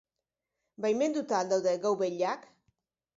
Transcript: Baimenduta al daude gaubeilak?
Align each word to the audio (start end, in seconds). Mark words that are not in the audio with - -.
Baimenduta 0.85 1.37
al 1.39 1.51
daude 1.51 1.73
gaubeilak? 1.83 2.49